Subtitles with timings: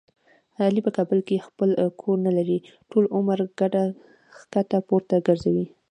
[0.67, 1.69] علي په کابل کې خپل
[2.01, 2.57] کور نه لري.
[2.89, 3.83] ټول عمر کډه
[4.37, 5.65] ښکته پورته ګرځوي.